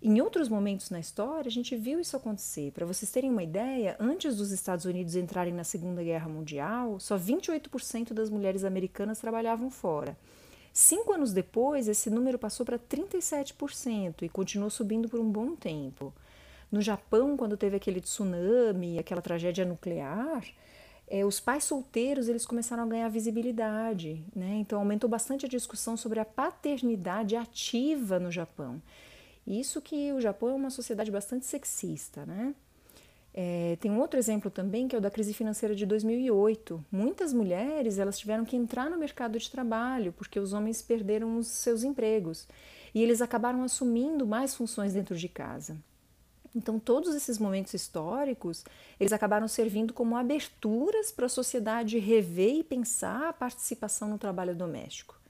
Em 0.03 0.19
outros 0.19 0.49
momentos 0.49 0.89
na 0.89 0.99
história, 0.99 1.47
a 1.47 1.51
gente 1.51 1.75
viu 1.75 1.99
isso 1.99 2.17
acontecer. 2.17 2.71
Para 2.71 2.87
vocês 2.87 3.11
terem 3.11 3.29
uma 3.29 3.43
ideia, 3.43 3.95
antes 3.99 4.35
dos 4.35 4.49
Estados 4.49 4.85
Unidos 4.85 5.15
entrarem 5.15 5.53
na 5.53 5.63
Segunda 5.63 6.03
Guerra 6.03 6.27
Mundial, 6.27 6.99
só 6.99 7.15
28% 7.15 8.11
das 8.11 8.27
mulheres 8.27 8.63
americanas 8.63 9.19
trabalhavam 9.19 9.69
fora. 9.69 10.17
Cinco 10.73 11.13
anos 11.13 11.33
depois, 11.33 11.87
esse 11.87 12.09
número 12.09 12.39
passou 12.39 12.65
para 12.65 12.79
37% 12.79 14.23
e 14.23 14.29
continuou 14.29 14.71
subindo 14.71 15.07
por 15.07 15.19
um 15.19 15.29
bom 15.29 15.55
tempo. 15.55 16.11
No 16.71 16.81
Japão, 16.81 17.37
quando 17.37 17.55
teve 17.55 17.75
aquele 17.75 18.01
tsunami, 18.01 18.97
aquela 18.97 19.21
tragédia 19.21 19.65
nuclear, 19.65 20.43
é, 21.11 21.25
os 21.25 21.41
pais 21.41 21.65
solteiros 21.65 22.29
eles 22.29 22.45
começaram 22.45 22.83
a 22.83 22.85
ganhar 22.85 23.09
visibilidade, 23.09 24.23
né? 24.33 24.55
Então 24.55 24.79
aumentou 24.79 25.09
bastante 25.09 25.45
a 25.45 25.49
discussão 25.49 25.97
sobre 25.97 26.21
a 26.21 26.25
paternidade 26.25 27.35
ativa 27.35 28.17
no 28.17 28.31
Japão. 28.31 28.81
Isso 29.45 29.81
que 29.81 30.13
o 30.13 30.21
Japão 30.21 30.51
é 30.51 30.53
uma 30.53 30.69
sociedade 30.69 31.11
bastante 31.11 31.45
sexista, 31.45 32.25
né? 32.25 32.55
É, 33.33 33.77
tem 33.81 33.91
um 33.91 33.99
outro 33.99 34.17
exemplo 34.17 34.49
também 34.49 34.87
que 34.87 34.95
é 34.95 34.99
o 34.99 35.01
da 35.01 35.11
crise 35.11 35.33
financeira 35.33 35.75
de 35.75 35.85
2008. 35.85 36.81
Muitas 36.89 37.33
mulheres 37.33 37.99
elas 37.99 38.17
tiveram 38.17 38.45
que 38.45 38.55
entrar 38.55 38.89
no 38.89 38.97
mercado 38.97 39.37
de 39.37 39.51
trabalho 39.51 40.13
porque 40.13 40.39
os 40.39 40.53
homens 40.53 40.81
perderam 40.81 41.37
os 41.37 41.47
seus 41.47 41.83
empregos 41.83 42.47
e 42.95 43.03
eles 43.03 43.21
acabaram 43.21 43.63
assumindo 43.63 44.25
mais 44.25 44.55
funções 44.55 44.93
dentro 44.93 45.17
de 45.17 45.27
casa. 45.27 45.77
Então, 46.53 46.77
todos 46.77 47.15
esses 47.15 47.37
momentos 47.37 47.73
históricos, 47.73 48.65
eles 48.99 49.13
acabaram 49.13 49.47
servindo 49.47 49.93
como 49.93 50.17
aberturas 50.17 51.11
para 51.11 51.25
a 51.25 51.29
sociedade 51.29 51.97
rever 51.97 52.55
e 52.55 52.63
pensar 52.63 53.29
a 53.29 53.33
participação 53.33 54.09
no 54.09 54.17
trabalho 54.17 54.53
doméstico. 54.55 55.21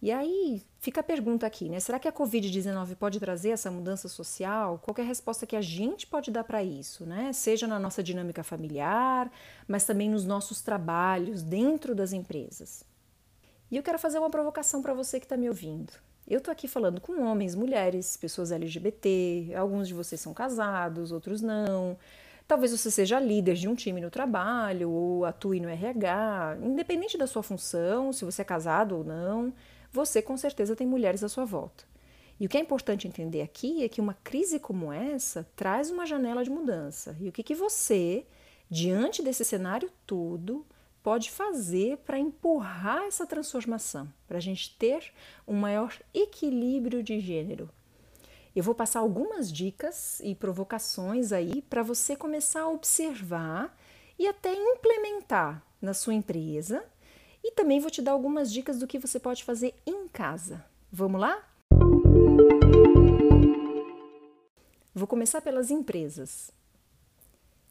E 0.00 0.12
aí 0.12 0.62
fica 0.78 1.00
a 1.00 1.02
pergunta 1.02 1.44
aqui, 1.44 1.68
né? 1.68 1.80
Será 1.80 1.98
que 1.98 2.06
a 2.06 2.12
Covid-19 2.12 2.94
pode 2.94 3.18
trazer 3.18 3.50
essa 3.50 3.70
mudança 3.70 4.08
social? 4.08 4.78
Qual 4.78 4.94
é 4.96 5.00
a 5.00 5.04
resposta 5.04 5.44
que 5.44 5.56
a 5.56 5.60
gente 5.60 6.06
pode 6.06 6.30
dar 6.30 6.44
para 6.44 6.62
isso, 6.62 7.04
né? 7.04 7.32
Seja 7.32 7.66
na 7.66 7.80
nossa 7.80 8.00
dinâmica 8.00 8.44
familiar, 8.44 9.30
mas 9.66 9.84
também 9.84 10.08
nos 10.08 10.24
nossos 10.24 10.62
trabalhos 10.62 11.42
dentro 11.42 11.96
das 11.96 12.12
empresas. 12.12 12.84
E 13.70 13.76
eu 13.76 13.82
quero 13.82 13.98
fazer 13.98 14.18
uma 14.18 14.30
provocação 14.30 14.80
para 14.80 14.94
você 14.94 15.18
que 15.18 15.26
está 15.26 15.36
me 15.36 15.48
ouvindo. 15.48 15.92
Eu 16.28 16.42
tô 16.42 16.50
aqui 16.50 16.68
falando 16.68 17.00
com 17.00 17.22
homens, 17.22 17.54
mulheres, 17.54 18.14
pessoas 18.14 18.52
LGBT, 18.52 19.54
alguns 19.56 19.88
de 19.88 19.94
vocês 19.94 20.20
são 20.20 20.34
casados, 20.34 21.10
outros 21.10 21.40
não. 21.40 21.96
Talvez 22.46 22.70
você 22.70 22.90
seja 22.90 23.18
líder 23.18 23.54
de 23.54 23.66
um 23.66 23.74
time 23.74 23.98
no 23.98 24.10
trabalho 24.10 24.90
ou 24.90 25.24
atue 25.24 25.58
no 25.58 25.70
RH, 25.70 26.58
independente 26.62 27.16
da 27.16 27.26
sua 27.26 27.42
função, 27.42 28.12
se 28.12 28.26
você 28.26 28.42
é 28.42 28.44
casado 28.44 28.98
ou 28.98 29.04
não, 29.04 29.54
você 29.90 30.20
com 30.20 30.36
certeza 30.36 30.76
tem 30.76 30.86
mulheres 30.86 31.24
à 31.24 31.30
sua 31.30 31.46
volta. 31.46 31.84
E 32.38 32.44
o 32.44 32.48
que 32.48 32.58
é 32.58 32.60
importante 32.60 33.08
entender 33.08 33.40
aqui 33.40 33.82
é 33.82 33.88
que 33.88 34.00
uma 34.00 34.14
crise 34.22 34.60
como 34.60 34.92
essa 34.92 35.48
traz 35.56 35.90
uma 35.90 36.04
janela 36.04 36.44
de 36.44 36.50
mudança. 36.50 37.16
E 37.20 37.28
o 37.30 37.32
que, 37.32 37.42
que 37.42 37.54
você, 37.54 38.26
diante 38.70 39.22
desse 39.22 39.46
cenário 39.46 39.90
todo, 40.06 40.64
pode 41.08 41.30
fazer 41.30 41.96
para 42.04 42.18
empurrar 42.18 43.04
essa 43.04 43.26
transformação, 43.26 44.12
para 44.26 44.36
a 44.36 44.40
gente 44.42 44.76
ter 44.76 45.10
um 45.46 45.54
maior 45.54 45.90
equilíbrio 46.12 47.02
de 47.02 47.18
gênero. 47.18 47.70
Eu 48.54 48.62
vou 48.62 48.74
passar 48.74 49.00
algumas 49.00 49.50
dicas 49.50 50.20
e 50.20 50.34
provocações 50.34 51.32
aí 51.32 51.62
para 51.62 51.82
você 51.82 52.14
começar 52.14 52.60
a 52.60 52.68
observar 52.68 53.74
e 54.18 54.28
até 54.28 54.52
implementar 54.52 55.62
na 55.80 55.94
sua 55.94 56.12
empresa. 56.12 56.84
E 57.42 57.52
também 57.52 57.80
vou 57.80 57.90
te 57.90 58.02
dar 58.02 58.12
algumas 58.12 58.52
dicas 58.52 58.78
do 58.78 58.86
que 58.86 58.98
você 58.98 59.18
pode 59.18 59.44
fazer 59.44 59.74
em 59.86 60.06
casa. 60.08 60.62
Vamos 60.92 61.22
lá? 61.22 61.42
Vou 64.94 65.06
começar 65.06 65.40
pelas 65.40 65.70
empresas. 65.70 66.52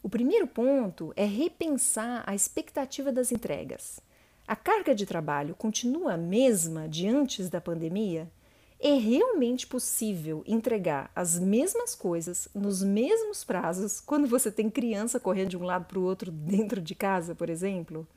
O 0.08 0.10
primeiro 0.10 0.48
ponto 0.48 1.12
é 1.18 1.26
repensar 1.26 2.24
a 2.26 2.34
expectativa 2.34 3.12
das 3.12 3.30
entregas. 3.30 4.00
A 4.48 4.56
carga 4.56 4.96
de 4.96 5.06
trabalho 5.06 5.54
continua 5.54 6.14
a 6.14 6.18
mesma 6.18 6.88
de 6.88 7.10
antes 7.10 7.50
da 7.50 7.60
pandemia? 7.60 8.32
É 8.80 8.94
realmente 8.94 9.68
possível 9.68 10.46
entregar 10.48 11.12
as 11.14 11.38
mesmas 11.38 11.94
coisas 11.94 12.48
nos 12.56 12.82
mesmos 12.82 13.44
prazos 13.44 14.00
quando 14.00 14.30
você 14.30 14.50
tem 14.50 14.70
criança 14.70 15.20
correndo 15.20 15.50
de 15.50 15.58
um 15.58 15.66
lado 15.66 15.84
para 15.88 16.00
o 16.00 16.06
outro 16.06 16.32
dentro 16.32 16.80
de 16.80 16.96
casa, 16.96 17.36
por 17.36 17.50
exemplo? 17.50 18.08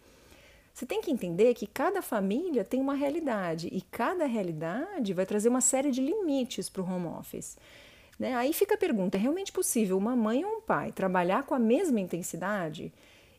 Você 0.72 0.86
tem 0.86 1.00
que 1.00 1.10
entender 1.10 1.54
que 1.54 1.66
cada 1.66 2.00
família 2.00 2.64
tem 2.64 2.80
uma 2.80 2.94
realidade 2.94 3.66
e 3.66 3.80
cada 3.80 4.26
realidade 4.26 5.12
vai 5.12 5.26
trazer 5.26 5.48
uma 5.48 5.60
série 5.60 5.90
de 5.90 6.00
limites 6.00 6.68
para 6.68 6.82
o 6.82 6.88
home 6.88 7.06
office. 7.06 7.58
Né? 8.20 8.34
Aí 8.34 8.52
fica 8.52 8.74
a 8.74 8.78
pergunta: 8.78 9.16
é 9.16 9.20
realmente 9.20 9.50
possível 9.50 9.96
uma 9.96 10.14
mãe 10.14 10.44
ou 10.44 10.58
um 10.58 10.60
pai 10.60 10.92
trabalhar 10.92 11.44
com 11.44 11.54
a 11.54 11.58
mesma 11.58 11.98
intensidade? 11.98 12.92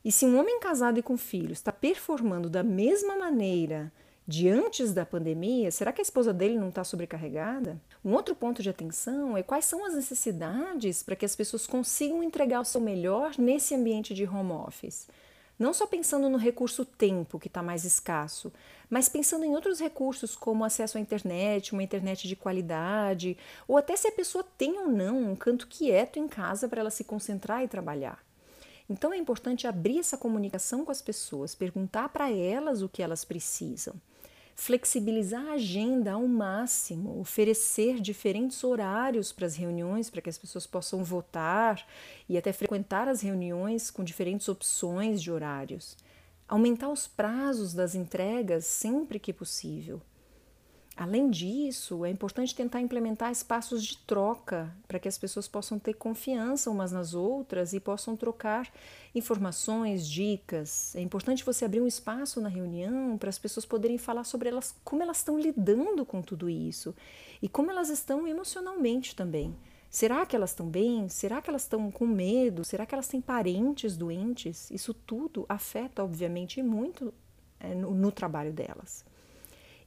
E 0.04 0.12
se 0.12 0.26
um 0.26 0.40
homem 0.40 0.60
casado 0.60 0.98
e 0.98 1.04
com 1.04 1.16
filhos 1.16 1.60
está 1.60 1.72
performando 1.72 2.50
da 2.50 2.64
mesma 2.64 3.16
maneira 3.16 3.94
de 4.28 4.50
antes 4.50 4.92
da 4.92 5.06
pandemia, 5.06 5.70
será 5.70 5.92
que 5.92 6.02
a 6.02 6.04
esposa 6.04 6.34
dele 6.34 6.58
não 6.58 6.70
está 6.70 6.84
sobrecarregada? 6.84 7.80
Um 8.04 8.14
outro 8.14 8.34
ponto 8.34 8.64
de 8.64 8.70
atenção 8.72 9.38
é 9.38 9.44
quais 9.44 9.66
são 9.66 9.86
as 9.86 9.94
necessidades 9.94 11.04
para 11.04 11.16
que 11.16 11.26
as 11.26 11.36
pessoas 11.36 11.68
consigam 11.68 12.24
entregar 12.24 12.62
o 12.62 12.66
seu 12.66 12.82
melhor 12.82 13.34
nesse 13.38 13.76
ambiente 13.76 14.16
de 14.16 14.26
home 14.26 14.54
office. 14.54 15.08
Não 15.62 15.76
só 15.76 15.86
pensando 15.86 16.28
no 16.28 16.40
recurso 16.40 16.84
tempo, 16.84 17.38
que 17.38 17.46
está 17.46 17.62
mais 17.62 17.86
escasso, 17.86 18.52
mas 18.90 19.08
pensando 19.08 19.46
em 19.46 19.54
outros 19.54 19.80
recursos, 19.80 20.36
como 20.36 20.66
acesso 20.66 20.98
à 20.98 21.00
internet, 21.00 21.72
uma 21.72 21.84
internet 21.84 22.28
de 22.28 22.36
qualidade, 22.36 23.38
ou 23.68 23.78
até 23.78 23.96
se 23.96 24.08
a 24.08 24.12
pessoa 24.12 24.44
tem 24.58 24.80
ou 24.80 24.88
não 24.88 25.22
um 25.22 25.36
canto 25.36 25.68
quieto 25.68 26.18
em 26.18 26.28
casa 26.28 26.68
para 26.68 26.82
ela 26.82 26.90
se 26.90 27.04
concentrar 27.04 27.64
e 27.64 27.68
trabalhar. 27.68 28.26
Então 28.90 29.14
é 29.14 29.18
importante 29.18 29.68
abrir 29.68 30.00
essa 30.00 30.18
comunicação 30.18 30.84
com 30.84 30.92
as 30.92 31.00
pessoas, 31.00 31.54
perguntar 31.54 32.10
para 32.10 32.32
elas 32.32 32.82
o 32.82 32.90
que 32.90 33.04
elas 33.04 33.24
precisam 33.24 33.94
flexibilizar 34.56 35.46
a 35.48 35.54
agenda 35.54 36.14
ao 36.14 36.28
máximo, 36.28 37.20
oferecer 37.20 38.00
diferentes 38.00 38.64
horários 38.64 39.32
para 39.32 39.46
as 39.46 39.56
reuniões, 39.56 40.10
para 40.10 40.22
que 40.22 40.30
as 40.30 40.38
pessoas 40.38 40.68
possam 40.68 41.04
votar 41.04 41.86
e 42.28 42.38
até 42.38 42.54
frequentar 42.54 43.08
as 43.08 43.22
reuniões 43.22 43.90
com 43.90 44.04
diferentes 44.04 44.48
opções 44.48 45.22
de 45.22 45.32
horários. 45.32 45.98
Aumentar 46.48 46.90
os 46.90 47.08
prazos 47.08 47.74
das 47.74 47.96
entregas 47.96 48.66
sempre 48.66 49.20
que 49.20 49.34
possível. 49.34 50.02
Além 51.02 51.32
disso, 51.32 52.06
é 52.06 52.12
importante 52.12 52.54
tentar 52.54 52.80
implementar 52.80 53.32
espaços 53.32 53.84
de 53.84 53.98
troca 53.98 54.72
para 54.88 55.00
que 55.00 55.08
as 55.08 55.18
pessoas 55.18 55.48
possam 55.48 55.80
ter 55.80 55.96
confiança 55.96 56.70
umas 56.70 56.92
nas 56.92 57.16
outras 57.16 57.74
e 57.74 57.80
possam 57.80 58.16
trocar 58.16 58.72
informações, 59.16 60.08
dicas. 60.08 60.96
É 60.96 61.02
importante 61.02 61.44
você 61.44 61.66
abrir 61.66 61.82
um 61.82 61.88
espaço 61.88 62.40
na 62.40 62.50
reunião 62.50 63.18
para 63.18 63.30
as 63.30 63.40
pessoas 63.40 63.66
poderem 63.66 63.98
falar 63.98 64.26
sobre 64.26 64.50
elas, 64.50 64.76
como 64.84 65.02
elas 65.02 65.18
estão 65.18 65.40
lidando 65.40 66.06
com 66.06 66.22
tudo 66.22 66.48
isso 66.48 66.94
e 67.42 67.50
como 67.50 67.72
elas 67.72 67.90
estão 67.90 68.28
emocionalmente 68.28 69.16
também. 69.16 69.56
Será 69.90 70.24
que 70.24 70.36
elas 70.36 70.52
estão 70.52 70.70
bem? 70.70 71.10
Será 71.10 71.42
que 71.42 71.50
elas 71.50 71.64
estão 71.64 71.90
com 71.90 72.06
medo? 72.06 72.64
Será 72.64 72.86
que 72.86 72.94
elas 72.94 73.08
têm 73.08 73.20
parentes 73.20 73.98
doentes? 73.98 74.70
Isso 74.70 74.94
tudo 74.94 75.48
afeta, 75.50 76.04
obviamente, 76.04 76.62
muito 76.62 77.12
é, 77.60 77.74
no, 77.74 77.90
no 77.90 78.12
trabalho 78.12 78.54
delas. 78.54 79.04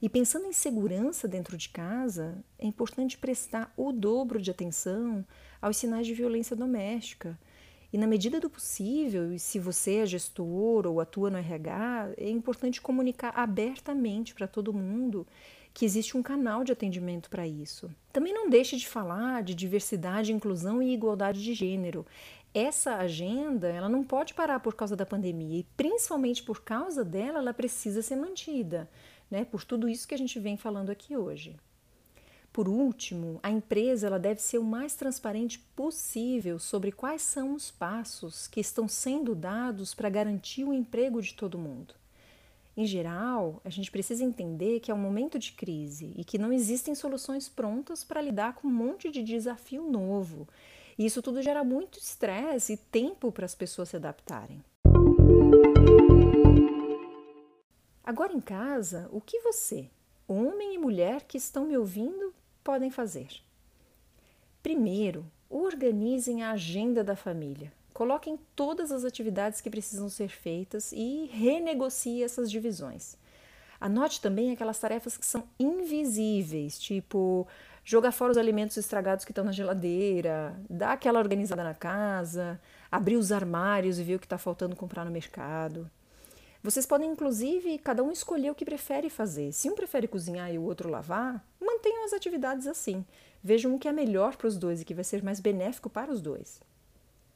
E 0.05 0.09
pensando 0.09 0.45
em 0.45 0.53
segurança 0.53 1.27
dentro 1.27 1.57
de 1.57 1.67
casa, 1.67 2.37
é 2.59 2.67
importante 2.67 3.17
prestar 3.17 3.73
o 3.75 3.91
dobro 3.91 4.39
de 4.39 4.51
atenção 4.51 5.25
aos 5.59 5.77
sinais 5.77 6.05
de 6.05 6.13
violência 6.13 6.55
doméstica. 6.55 7.35
E 7.91 7.97
na 7.97 8.05
medida 8.05 8.39
do 8.39 8.47
possível, 8.47 9.33
e 9.33 9.39
se 9.39 9.57
você 9.57 9.95
é 9.95 10.05
gestor 10.05 10.85
ou 10.85 11.01
atua 11.01 11.31
no 11.31 11.39
RH, 11.39 12.11
é 12.17 12.29
importante 12.29 12.79
comunicar 12.79 13.33
abertamente 13.35 14.35
para 14.35 14.45
todo 14.45 14.71
mundo 14.71 15.25
que 15.73 15.85
existe 15.85 16.15
um 16.15 16.21
canal 16.21 16.63
de 16.63 16.71
atendimento 16.71 17.27
para 17.27 17.47
isso. 17.47 17.89
Também 18.13 18.31
não 18.31 18.47
deixe 18.47 18.77
de 18.77 18.87
falar 18.87 19.41
de 19.41 19.55
diversidade, 19.55 20.31
inclusão 20.31 20.83
e 20.83 20.93
igualdade 20.93 21.43
de 21.43 21.55
gênero. 21.55 22.05
Essa 22.53 22.97
agenda, 22.97 23.69
ela 23.69 23.89
não 23.89 24.03
pode 24.03 24.35
parar 24.35 24.59
por 24.59 24.75
causa 24.75 24.95
da 24.95 25.05
pandemia 25.05 25.61
e 25.61 25.67
principalmente 25.75 26.43
por 26.43 26.61
causa 26.61 27.03
dela, 27.03 27.39
ela 27.39 27.55
precisa 27.55 28.03
ser 28.03 28.15
mantida 28.15 28.87
né, 29.29 29.45
por 29.45 29.63
tudo 29.63 29.89
isso 29.89 30.07
que 30.07 30.15
a 30.15 30.17
gente 30.17 30.39
vem 30.39 30.57
falando 30.57 30.89
aqui 30.89 31.15
hoje. 31.15 31.55
Por 32.55 32.69
último, 32.69 33.37
a 33.43 33.51
empresa 33.51 34.07
ela 34.07 34.17
deve 34.17 34.41
ser 34.41 34.59
o 34.59 34.63
mais 34.63 34.95
transparente 34.95 35.59
possível 35.75 36.57
sobre 36.57 36.89
quais 36.89 37.21
são 37.21 37.53
os 37.53 37.69
passos 37.69 38.47
que 38.47 38.61
estão 38.61 38.87
sendo 38.87 39.35
dados 39.35 39.93
para 39.93 40.09
garantir 40.09 40.63
o 40.63 40.73
emprego 40.73 41.21
de 41.21 41.33
todo 41.33 41.57
mundo. 41.57 41.93
Em 42.77 42.85
geral, 42.85 43.61
a 43.63 43.69
gente 43.69 43.91
precisa 43.91 44.23
entender 44.23 44.79
que 44.79 44.89
é 44.89 44.93
um 44.93 44.97
momento 44.97 45.37
de 45.37 45.51
crise 45.51 46.13
e 46.15 46.23
que 46.23 46.37
não 46.37 46.53
existem 46.53 46.95
soluções 46.95 47.49
prontas 47.49 48.03
para 48.03 48.21
lidar 48.21 48.55
com 48.55 48.67
um 48.67 48.73
monte 48.73 49.11
de 49.11 49.23
desafio 49.23 49.89
novo. 49.89 50.47
E 50.97 51.05
isso 51.05 51.21
tudo 51.21 51.41
gera 51.41 51.63
muito 51.63 51.99
estresse 51.99 52.73
e 52.73 52.77
tempo 52.77 53.31
para 53.31 53.45
as 53.45 53.55
pessoas 53.55 53.89
se 53.89 53.97
adaptarem. 53.97 54.63
Agora 58.05 58.31
em 58.31 58.39
casa, 58.39 59.09
o 59.11 59.19
que 59.19 59.39
você, 59.39 59.89
homem 60.27 60.75
e 60.75 60.77
mulher 60.77 61.23
que 61.23 61.39
estão 61.39 61.65
me 61.65 61.75
ouvindo, 61.75 62.35
podem 62.63 62.91
fazer? 62.91 63.27
Primeiro, 64.61 65.25
organizem 65.49 66.43
a 66.43 66.51
agenda 66.51 67.03
da 67.03 67.15
família. 67.15 67.73
Coloquem 67.95 68.37
todas 68.55 68.91
as 68.91 69.03
atividades 69.03 69.59
que 69.59 69.71
precisam 69.71 70.07
ser 70.07 70.27
feitas 70.27 70.91
e 70.91 71.25
renegocie 71.33 72.21
essas 72.21 72.51
divisões. 72.51 73.17
Anote 73.81 74.21
também 74.21 74.51
aquelas 74.51 74.77
tarefas 74.77 75.17
que 75.17 75.25
são 75.25 75.43
invisíveis, 75.59 76.79
tipo 76.79 77.47
jogar 77.83 78.11
fora 78.11 78.31
os 78.31 78.37
alimentos 78.37 78.77
estragados 78.77 79.25
que 79.25 79.31
estão 79.31 79.43
na 79.43 79.51
geladeira, 79.51 80.55
dar 80.69 80.91
aquela 80.91 81.17
organizada 81.17 81.63
na 81.63 81.73
casa, 81.73 82.61
abrir 82.91 83.15
os 83.15 83.31
armários 83.31 83.97
e 83.97 84.03
ver 84.03 84.15
o 84.15 84.19
que 84.19 84.27
está 84.27 84.37
faltando 84.37 84.75
comprar 84.75 85.05
no 85.05 85.11
mercado. 85.11 85.89
Vocês 86.65 86.87
podem, 86.87 87.11
inclusive, 87.11 87.77
cada 87.77 88.03
um 88.03 88.11
escolher 88.11 88.49
o 88.49 88.55
que 88.55 88.65
prefere 88.65 89.07
fazer. 89.07 89.51
Se 89.51 89.69
um 89.69 89.75
prefere 89.75 90.07
cozinhar 90.07 90.51
e 90.51 90.57
o 90.57 90.63
outro 90.63 90.89
lavar, 90.89 91.47
mantenham 91.61 92.03
as 92.03 92.11
atividades 92.11 92.65
assim. 92.65 93.05
Vejam 93.43 93.75
o 93.75 93.77
que 93.77 93.87
é 93.87 93.91
melhor 93.91 94.35
para 94.35 94.47
os 94.47 94.57
dois 94.57 94.81
e 94.81 94.85
que 94.85 94.95
vai 94.95 95.03
ser 95.03 95.23
mais 95.23 95.39
benéfico 95.39 95.91
para 95.91 96.11
os 96.11 96.19
dois. 96.19 96.59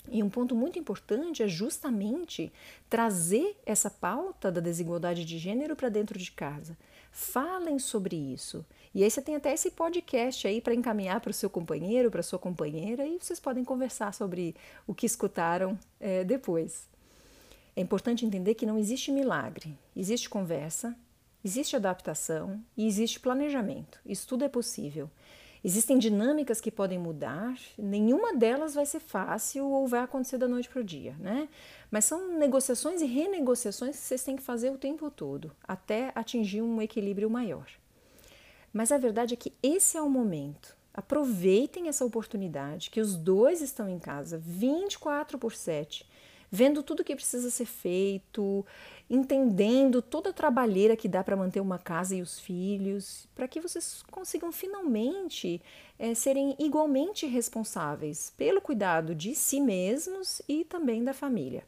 E 0.09 0.23
um 0.23 0.31
ponto 0.31 0.55
muito 0.55 0.79
importante 0.79 1.43
é 1.43 1.47
justamente 1.47 2.51
trazer 2.89 3.55
essa 3.67 3.87
pauta 3.87 4.51
da 4.51 4.59
desigualdade 4.59 5.23
de 5.23 5.37
gênero 5.37 5.75
para 5.75 5.89
dentro 5.89 6.17
de 6.17 6.31
casa. 6.31 6.75
Falem 7.11 7.77
sobre 7.77 8.15
isso. 8.15 8.65
E 8.95 9.03
aí 9.03 9.11
você 9.11 9.21
tem 9.21 9.35
até 9.35 9.53
esse 9.53 9.69
podcast 9.69 10.47
aí 10.47 10.59
para 10.59 10.73
encaminhar 10.73 11.21
para 11.21 11.29
o 11.29 11.35
seu 11.35 11.51
companheiro, 11.51 12.09
para 12.09 12.23
sua 12.23 12.39
companheira, 12.39 13.05
e 13.05 13.19
vocês 13.19 13.39
podem 13.39 13.63
conversar 13.63 14.11
sobre 14.11 14.55
o 14.87 14.95
que 14.95 15.05
escutaram 15.05 15.77
é, 15.99 16.23
depois. 16.23 16.89
É 17.79 17.81
importante 17.81 18.25
entender 18.25 18.55
que 18.55 18.65
não 18.65 18.77
existe 18.77 19.09
milagre, 19.09 19.73
existe 19.95 20.29
conversa, 20.29 20.93
existe 21.41 21.77
adaptação 21.77 22.61
e 22.75 22.85
existe 22.85 23.21
planejamento. 23.21 24.01
Isso 24.05 24.27
tudo 24.27 24.43
é 24.43 24.49
possível. 24.49 25.09
Existem 25.63 25.97
dinâmicas 25.97 26.59
que 26.59 26.71
podem 26.71 26.99
mudar, 26.99 27.57
nenhuma 27.77 28.35
delas 28.35 28.75
vai 28.75 28.85
ser 28.85 28.99
fácil 28.99 29.65
ou 29.65 29.87
vai 29.87 30.01
acontecer 30.01 30.37
da 30.37 30.45
noite 30.45 30.67
para 30.67 30.81
o 30.81 30.83
dia, 30.83 31.15
né? 31.21 31.47
Mas 31.89 32.03
são 32.03 32.37
negociações 32.37 33.01
e 33.01 33.05
renegociações 33.05 33.95
que 33.95 34.03
vocês 34.03 34.25
têm 34.25 34.35
que 34.35 34.43
fazer 34.43 34.71
o 34.71 34.77
tempo 34.77 35.09
todo, 35.09 35.55
até 35.65 36.11
atingir 36.15 36.61
um 36.61 36.81
equilíbrio 36.81 37.29
maior. 37.29 37.65
Mas 38.73 38.91
a 38.91 38.97
verdade 38.97 39.35
é 39.35 39.37
que 39.37 39.53
esse 39.63 39.95
é 39.95 40.01
o 40.01 40.09
momento. 40.09 40.75
Aproveitem 40.93 41.87
essa 41.87 42.03
oportunidade 42.03 42.89
que 42.89 42.99
os 42.99 43.15
dois 43.15 43.61
estão 43.61 43.87
em 43.87 43.99
casa 43.99 44.37
24 44.37 45.39
por 45.39 45.53
7 45.53 46.05
vendo 46.51 46.83
tudo 46.83 47.03
que 47.03 47.15
precisa 47.15 47.49
ser 47.49 47.65
feito, 47.65 48.65
entendendo 49.09 50.01
toda 50.01 50.29
a 50.29 50.33
trabalheira 50.33 50.95
que 50.95 51.07
dá 51.07 51.23
para 51.23 51.35
manter 51.35 51.59
uma 51.59 51.79
casa 51.79 52.15
e 52.15 52.21
os 52.21 52.39
filhos, 52.39 53.27
para 53.35 53.47
que 53.47 53.59
vocês 53.59 54.03
consigam 54.11 54.51
finalmente 54.51 55.61
é, 55.97 56.13
serem 56.13 56.55
igualmente 56.59 57.25
responsáveis 57.25 58.33
pelo 58.37 58.61
cuidado 58.61 59.15
de 59.15 59.35
si 59.35 59.59
mesmos 59.59 60.41
e 60.47 60.63
também 60.63 61.03
da 61.03 61.13
família. 61.13 61.63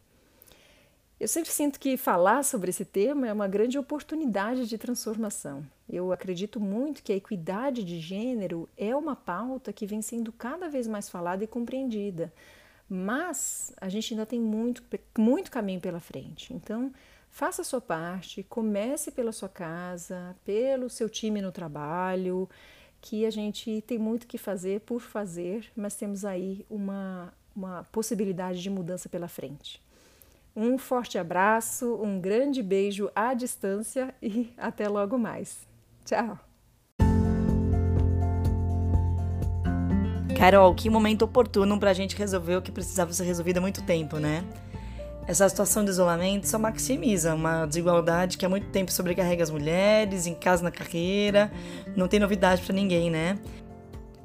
Eu 1.20 1.28
sempre 1.28 1.52
sinto 1.52 1.80
que 1.80 1.98
falar 1.98 2.44
sobre 2.44 2.72
esse 2.72 2.84
tema 2.84 3.28
é 3.28 3.34
uma 3.34 3.48
grande 3.48 3.78
oportunidade 3.78 4.68
de 4.68 4.76
transformação. 4.76 5.64
Eu 5.88 6.12
acredito 6.12 6.60
muito 6.60 7.04
que 7.04 7.14
a 7.14 7.16
equidade 7.16 7.84
de 7.84 8.00
gênero 8.00 8.68
é 8.76 8.96
uma 8.96 9.16
pauta 9.16 9.72
que 9.72 9.86
vem 9.86 10.02
sendo 10.02 10.32
cada 10.32 10.68
vez 10.68 10.88
mais 10.88 11.10
falada 11.10 11.44
e 11.44 11.48
compreendida 11.48 12.34
mas 12.94 13.74
a 13.80 13.88
gente 13.88 14.14
ainda 14.14 14.26
tem 14.26 14.38
muito, 14.38 14.84
muito 15.18 15.50
caminho 15.50 15.80
pela 15.80 16.02
frente. 16.02 16.54
Então, 16.54 16.92
faça 17.30 17.62
a 17.62 17.66
sua 17.66 17.80
parte, 17.80 18.44
comece 18.44 19.12
pela 19.12 19.32
sua 19.32 19.48
casa, 19.48 20.36
pelo 20.44 20.90
seu 20.90 21.10
time 21.10 21.42
no 21.42 21.54
trabalho, 21.54 22.50
que 23.00 23.26
a 23.26 23.30
gente 23.30 23.82
tem 23.88 23.98
muito 23.98 24.28
que 24.28 24.38
fazer 24.38 24.82
por 24.82 25.00
fazer, 25.00 25.72
mas 25.74 25.96
temos 25.96 26.26
aí 26.26 26.66
uma, 26.70 27.34
uma 27.56 27.86
possibilidade 27.94 28.62
de 28.62 28.70
mudança 28.70 29.08
pela 29.08 29.30
frente. 29.30 29.82
Um 30.54 30.78
forte 30.78 31.18
abraço, 31.18 31.96
um 31.96 32.20
grande 32.20 32.62
beijo 32.62 33.10
à 33.16 33.34
distância 33.34 34.14
e 34.22 34.54
até 34.58 34.90
logo 34.90 35.18
mais. 35.18 35.66
Tchau! 36.04 36.51
Carol, 40.42 40.74
que 40.74 40.90
momento 40.90 41.22
oportuno 41.22 41.80
para 41.80 41.92
a 41.92 41.94
gente 41.94 42.18
resolver 42.18 42.56
o 42.56 42.64
que 42.64 42.72
precisava 42.72 43.14
ser 43.14 43.26
resolvido 43.26 43.60
há 43.60 43.62
muito 43.62 43.84
tempo, 43.84 44.18
né? 44.18 44.44
Essa 45.28 45.48
situação 45.48 45.86
de 45.86 45.92
isolamento 45.92 46.48
só 46.48 46.58
maximiza 46.58 47.36
uma 47.36 47.68
desigualdade 47.68 48.40
que 48.40 48.46
há 48.48 48.50
muito 48.50 48.66
tempo 48.70 48.92
sobrecarrega 48.92 49.44
as 49.44 49.52
mulheres, 49.52 50.26
em 50.26 50.34
casa, 50.34 50.64
na 50.64 50.72
carreira. 50.72 51.52
Não 51.96 52.08
tem 52.08 52.20
novidade 52.20 52.64
para 52.64 52.74
ninguém, 52.74 53.12
né? 53.12 53.38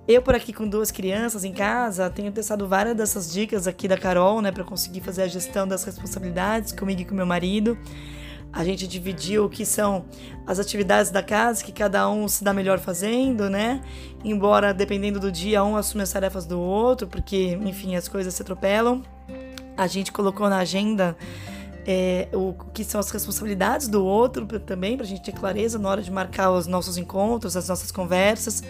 Eu, 0.09 0.23
por 0.23 0.35
aqui 0.35 0.55
com 0.55 0.67
duas 0.67 0.91
crianças 0.91 1.45
em 1.45 1.53
casa, 1.53 2.09
tenho 2.09 2.33
testado 2.33 2.67
várias 2.67 2.97
dessas 2.97 3.31
dicas 3.31 3.67
aqui 3.67 3.87
da 3.87 3.99
Carol, 3.99 4.41
né, 4.41 4.51
para 4.51 4.65
conseguir 4.65 5.03
fazer 5.03 5.25
a 5.25 5.29
gestão 5.29 5.69
das 5.69 5.85
responsabilidades 5.85 6.73
comigo 6.73 7.03
e 7.03 7.05
com 7.05 7.15
meu 7.15 7.27
marido. 7.27 7.77
A 8.57 8.65
gente 8.65 8.89
dividiu 8.89 9.45
o 9.45 9.51
que 9.51 9.67
são 9.67 10.07
as 10.47 10.59
atividades 10.59 11.11
da 11.11 11.23
casa, 11.23 11.63
que 11.63 11.71
cada 11.71 12.09
um 12.09 12.27
se 12.27 12.43
dá 12.43 12.55
melhor 12.55 12.79
fazendo, 12.79 13.51
né? 13.51 13.83
Embora, 14.25 14.73
dependendo 14.73 15.21
do 15.21 15.31
dia, 15.31 15.63
um 15.63 15.77
assume 15.77 16.03
as 16.03 16.11
tarefas 16.11 16.47
do 16.47 16.59
outro, 16.59 17.07
porque, 17.07 17.59
enfim, 17.63 17.97
as 17.97 18.09
coisas 18.09 18.33
se 18.33 18.41
atropelam. 18.41 19.03
A 19.77 19.87
gente 19.87 20.11
colocou 20.11 20.49
na 20.49 20.57
agenda 20.57 21.15
é, 21.87 22.29
o 22.33 22.55
que 22.73 22.83
são 22.83 22.99
as 22.99 23.11
responsabilidades 23.11 23.89
do 23.89 24.03
outro 24.03 24.47
também, 24.59 24.97
para 24.97 25.05
a 25.05 25.09
gente 25.09 25.23
ter 25.23 25.33
clareza 25.33 25.79
na 25.79 25.91
hora 25.91 26.01
de 26.01 26.11
marcar 26.11 26.51
os 26.51 26.67
nossos 26.67 26.97
encontros, 26.97 27.59
as 27.59 27.69
nossas 27.69 27.93
conversas. 27.93 28.63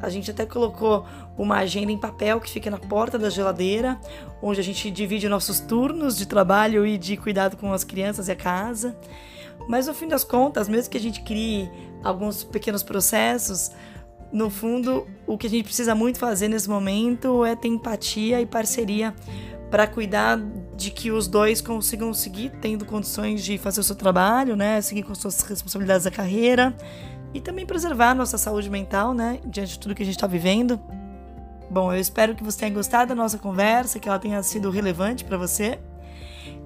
A 0.00 0.08
gente 0.08 0.30
até 0.30 0.46
colocou 0.46 1.04
uma 1.36 1.58
agenda 1.58 1.90
em 1.90 1.98
papel 1.98 2.40
que 2.40 2.50
fica 2.50 2.70
na 2.70 2.78
porta 2.78 3.18
da 3.18 3.30
geladeira, 3.30 3.98
onde 4.42 4.60
a 4.60 4.64
gente 4.64 4.90
divide 4.90 5.28
nossos 5.28 5.60
turnos 5.60 6.16
de 6.16 6.26
trabalho 6.26 6.86
e 6.86 6.96
de 6.96 7.16
cuidado 7.16 7.56
com 7.56 7.72
as 7.72 7.84
crianças 7.84 8.28
e 8.28 8.32
a 8.32 8.36
casa. 8.36 8.96
Mas 9.68 9.86
no 9.86 9.94
fim 9.94 10.08
das 10.08 10.24
contas, 10.24 10.68
mesmo 10.68 10.90
que 10.90 10.96
a 10.96 11.00
gente 11.00 11.22
crie 11.22 11.70
alguns 12.02 12.44
pequenos 12.44 12.82
processos, 12.82 13.70
no 14.32 14.50
fundo, 14.50 15.06
o 15.26 15.38
que 15.38 15.46
a 15.46 15.50
gente 15.50 15.64
precisa 15.64 15.94
muito 15.94 16.18
fazer 16.18 16.48
nesse 16.48 16.68
momento 16.68 17.44
é 17.44 17.56
ter 17.56 17.68
empatia 17.68 18.40
e 18.40 18.46
parceria 18.46 19.14
para 19.70 19.86
cuidar 19.86 20.38
de 20.76 20.90
que 20.90 21.10
os 21.10 21.26
dois 21.28 21.60
consigam 21.60 22.12
seguir 22.12 22.50
tendo 22.60 22.84
condições 22.84 23.42
de 23.42 23.58
fazer 23.58 23.80
o 23.80 23.84
seu 23.84 23.96
trabalho, 23.96 24.56
né, 24.56 24.80
seguir 24.80 25.02
com 25.02 25.14
suas 25.14 25.40
responsabilidades 25.42 26.04
da 26.04 26.10
carreira, 26.10 26.74
e 27.34 27.40
também 27.40 27.66
preservar 27.66 28.14
nossa 28.14 28.38
saúde 28.38 28.70
mental, 28.70 29.12
né, 29.12 29.40
diante 29.44 29.72
de 29.72 29.78
tudo 29.78 29.94
que 29.94 30.02
a 30.02 30.06
gente 30.06 30.16
está 30.16 30.26
vivendo. 30.26 30.80
Bom, 31.70 31.92
eu 31.92 32.00
espero 32.00 32.34
que 32.34 32.42
você 32.42 32.60
tenha 32.60 32.72
gostado 32.72 33.10
da 33.10 33.14
nossa 33.14 33.36
conversa, 33.38 34.00
que 34.00 34.08
ela 34.08 34.18
tenha 34.18 34.42
sido 34.42 34.70
relevante 34.70 35.22
para 35.24 35.36
você. 35.36 35.78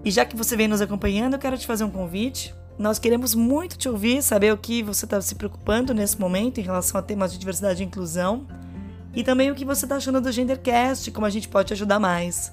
E 0.04 0.10
já 0.10 0.24
que 0.24 0.36
você 0.36 0.56
vem 0.56 0.68
nos 0.68 0.80
acompanhando, 0.80 1.34
eu 1.34 1.40
quero 1.40 1.58
te 1.58 1.66
fazer 1.66 1.84
um 1.84 1.90
convite. 1.90 2.54
Nós 2.78 2.98
queremos 2.98 3.34
muito 3.34 3.76
te 3.76 3.86
ouvir, 3.88 4.22
saber 4.22 4.52
o 4.52 4.56
que 4.56 4.82
você 4.82 5.04
está 5.04 5.20
se 5.20 5.34
preocupando 5.34 5.92
nesse 5.92 6.18
momento 6.18 6.58
em 6.58 6.62
relação 6.62 6.98
a 6.98 7.02
temas 7.02 7.30
de 7.32 7.38
diversidade 7.38 7.82
e 7.82 7.86
inclusão. 7.86 8.46
E 9.14 9.24
também 9.24 9.50
o 9.50 9.54
que 9.54 9.64
você 9.64 9.84
está 9.84 9.96
achando 9.96 10.20
do 10.20 10.32
Gendercast, 10.32 11.10
como 11.10 11.26
a 11.26 11.30
gente 11.30 11.48
pode 11.48 11.68
te 11.68 11.74
ajudar 11.74 11.98
mais. 11.98 12.52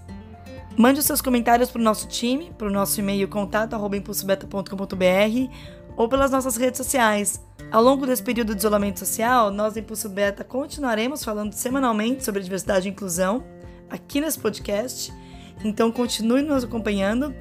Mande 0.75 0.99
os 0.99 1.05
seus 1.05 1.21
comentários 1.21 1.69
para 1.69 1.79
o 1.79 1.83
nosso 1.83 2.07
time, 2.07 2.51
para 2.57 2.67
o 2.67 2.71
nosso 2.71 2.99
e-mail 2.99 3.27
contato.impulsobeta.com.br 3.27 5.78
ou 5.99 6.07
pelas 6.07 6.31
nossas 6.31 6.55
redes 6.55 6.77
sociais. 6.77 7.43
Ao 7.69 7.83
longo 7.83 8.07
desse 8.07 8.23
período 8.23 8.55
de 8.55 8.59
isolamento 8.59 8.99
social, 8.99 9.51
nós 9.51 9.73
do 9.73 9.79
Impulso 9.79 10.07
Beta 10.07 10.45
continuaremos 10.45 11.25
falando 11.25 11.51
semanalmente 11.51 12.23
sobre 12.23 12.41
diversidade 12.41 12.87
e 12.87 12.91
inclusão 12.91 13.43
aqui 13.89 14.21
nesse 14.21 14.39
podcast. 14.39 15.13
Então 15.61 15.91
continue 15.91 16.41
nos 16.41 16.63
acompanhando. 16.63 17.35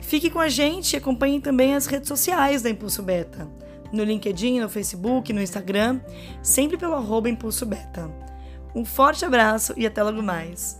Fique 0.00 0.30
com 0.30 0.38
a 0.38 0.48
gente 0.48 0.92
e 0.92 0.96
acompanhe 0.96 1.40
também 1.40 1.74
as 1.74 1.86
redes 1.86 2.06
sociais 2.06 2.62
da 2.62 2.70
Impulso 2.70 3.02
Beta. 3.02 3.48
No 3.92 4.04
LinkedIn, 4.04 4.60
no 4.60 4.68
Facebook, 4.68 5.32
no 5.32 5.42
Instagram, 5.42 6.00
sempre 6.40 6.76
pelo 6.76 6.94
arroba 6.94 7.28
Impulso 7.28 7.66
Beta. 7.66 8.08
Um 8.76 8.84
forte 8.84 9.24
abraço 9.24 9.74
e 9.76 9.84
até 9.84 10.04
logo 10.04 10.22
mais. 10.22 10.78